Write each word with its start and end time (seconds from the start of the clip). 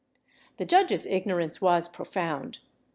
The 0.57 0.65
judge's 0.65 1.05
ignorance 1.05 1.61
was 1.61 1.87
profound. 1.87 2.57